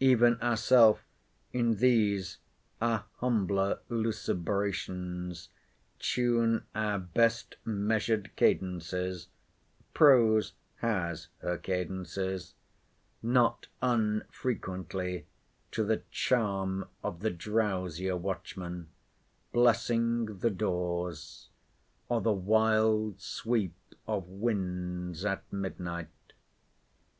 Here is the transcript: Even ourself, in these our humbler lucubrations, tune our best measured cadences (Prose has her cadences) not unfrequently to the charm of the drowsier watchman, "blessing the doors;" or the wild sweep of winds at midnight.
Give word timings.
Even 0.00 0.42
ourself, 0.42 1.04
in 1.52 1.76
these 1.76 2.38
our 2.80 3.04
humbler 3.18 3.78
lucubrations, 3.88 5.50
tune 6.00 6.64
our 6.74 6.98
best 6.98 7.54
measured 7.64 8.34
cadences 8.34 9.28
(Prose 9.94 10.54
has 10.78 11.28
her 11.42 11.56
cadences) 11.56 12.54
not 13.22 13.68
unfrequently 13.80 15.26
to 15.70 15.84
the 15.84 16.02
charm 16.10 16.88
of 17.04 17.20
the 17.20 17.30
drowsier 17.30 18.16
watchman, 18.16 18.88
"blessing 19.52 20.38
the 20.38 20.50
doors;" 20.50 21.50
or 22.08 22.20
the 22.20 22.32
wild 22.32 23.20
sweep 23.20 23.76
of 24.08 24.26
winds 24.26 25.24
at 25.24 25.44
midnight. 25.52 26.32